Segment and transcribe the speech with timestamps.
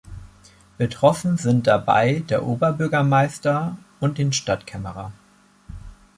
[0.79, 5.11] Betroffen sind dabei der Oberbürgermeister und den Stadtkämmerer.